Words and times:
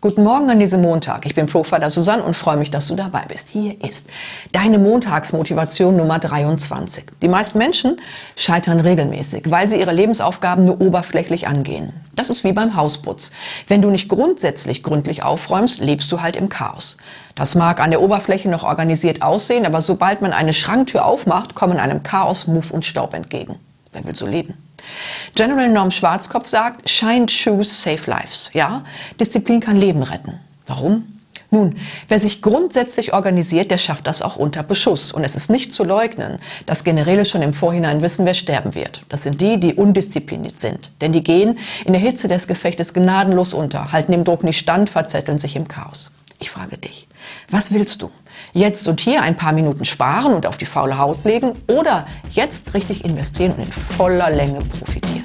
Guten 0.00 0.22
Morgen 0.22 0.48
an 0.48 0.60
diesem 0.60 0.80
Montag. 0.80 1.26
Ich 1.26 1.34
bin 1.34 1.46
Profiler 1.46 1.90
Susanne 1.90 2.22
und 2.22 2.36
freue 2.36 2.56
mich, 2.56 2.70
dass 2.70 2.86
du 2.86 2.94
dabei 2.94 3.24
bist. 3.26 3.48
Hier 3.48 3.82
ist 3.82 4.06
deine 4.52 4.78
Montagsmotivation 4.78 5.96
Nummer 5.96 6.20
23. 6.20 7.06
Die 7.20 7.26
meisten 7.26 7.58
Menschen 7.58 8.00
scheitern 8.36 8.78
regelmäßig, 8.78 9.50
weil 9.50 9.68
sie 9.68 9.80
ihre 9.80 9.90
Lebensaufgaben 9.90 10.64
nur 10.64 10.80
oberflächlich 10.80 11.48
angehen. 11.48 11.92
Das 12.14 12.30
ist 12.30 12.44
wie 12.44 12.52
beim 12.52 12.76
Hausputz. 12.76 13.32
Wenn 13.66 13.82
du 13.82 13.90
nicht 13.90 14.08
grundsätzlich 14.08 14.84
gründlich 14.84 15.24
aufräumst, 15.24 15.80
lebst 15.80 16.12
du 16.12 16.22
halt 16.22 16.36
im 16.36 16.48
Chaos. 16.48 16.96
Das 17.34 17.56
mag 17.56 17.80
an 17.80 17.90
der 17.90 18.00
Oberfläche 18.00 18.48
noch 18.48 18.62
organisiert 18.62 19.22
aussehen, 19.22 19.66
aber 19.66 19.82
sobald 19.82 20.22
man 20.22 20.32
eine 20.32 20.52
Schranktür 20.52 21.04
aufmacht, 21.04 21.56
kommen 21.56 21.80
einem 21.80 22.04
Chaos, 22.04 22.46
Muff 22.46 22.70
und 22.70 22.84
Staub 22.84 23.14
entgegen. 23.14 23.56
Wer 23.90 24.04
will 24.04 24.14
so 24.14 24.28
leben? 24.28 24.54
General 25.34 25.68
Norm 25.68 25.90
Schwarzkopf 25.90 26.48
sagt, 26.48 26.88
Shine 26.88 27.28
Shoes 27.28 27.82
Save 27.82 28.02
Lives. 28.06 28.50
Ja, 28.52 28.84
Disziplin 29.20 29.60
kann 29.60 29.76
Leben 29.76 30.02
retten. 30.02 30.40
Warum? 30.66 31.18
Nun, 31.50 31.76
wer 32.08 32.18
sich 32.18 32.42
grundsätzlich 32.42 33.14
organisiert, 33.14 33.70
der 33.70 33.78
schafft 33.78 34.06
das 34.06 34.20
auch 34.20 34.36
unter 34.36 34.62
Beschuss. 34.62 35.12
Und 35.12 35.24
es 35.24 35.34
ist 35.34 35.48
nicht 35.48 35.72
zu 35.72 35.82
leugnen, 35.82 36.40
dass 36.66 36.84
Generäle 36.84 37.24
schon 37.24 37.40
im 37.40 37.54
Vorhinein 37.54 38.02
wissen, 38.02 38.26
wer 38.26 38.34
sterben 38.34 38.74
wird. 38.74 39.02
Das 39.08 39.22
sind 39.22 39.40
die, 39.40 39.58
die 39.58 39.74
undiszipliniert 39.74 40.60
sind. 40.60 40.92
Denn 41.00 41.12
die 41.12 41.24
gehen 41.24 41.58
in 41.86 41.94
der 41.94 42.02
Hitze 42.02 42.28
des 42.28 42.48
Gefechtes 42.48 42.92
gnadenlos 42.92 43.54
unter, 43.54 43.92
halten 43.92 44.12
dem 44.12 44.24
Druck 44.24 44.44
nicht 44.44 44.58
stand, 44.58 44.90
verzetteln 44.90 45.38
sich 45.38 45.56
im 45.56 45.66
Chaos. 45.68 46.10
Ich 46.38 46.50
frage 46.50 46.76
dich, 46.76 47.08
was 47.50 47.72
willst 47.72 48.02
du? 48.02 48.10
Jetzt 48.52 48.86
und 48.86 49.00
hier 49.00 49.22
ein 49.22 49.36
paar 49.36 49.52
Minuten 49.52 49.84
sparen 49.84 50.34
und 50.34 50.46
auf 50.46 50.58
die 50.58 50.66
faule 50.66 50.98
Haut 50.98 51.24
legen 51.24 51.52
oder 51.66 52.06
jetzt 52.30 52.74
richtig 52.74 53.04
investieren 53.04 53.52
und 53.52 53.60
in 53.60 53.72
voller 53.72 54.30
Länge 54.30 54.60
profitieren? 54.60 55.17